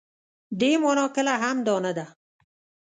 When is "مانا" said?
0.81-1.05